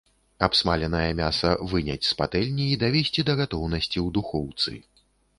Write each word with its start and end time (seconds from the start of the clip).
Абсмаленае 0.45 1.09
мяса 1.17 1.51
выняць 1.73 2.05
з 2.07 2.17
патэльні 2.21 2.65
і 2.75 2.79
давесці 2.83 3.25
да 3.27 3.35
гатоўнасці 3.41 3.93
ў 3.93 4.07
духоўцы. 4.17 4.73